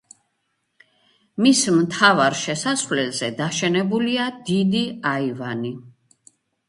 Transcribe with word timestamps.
მის 1.45 1.59
მთავარ 1.75 2.37
შესასვლელზე 2.39 3.29
დაშენებულია 3.43 4.25
დიდი 4.49 4.85
აივანი. 5.13 5.77